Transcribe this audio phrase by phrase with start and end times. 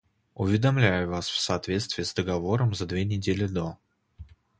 [0.33, 3.77] Уведомляю вас в соответствии с договором за две недели до.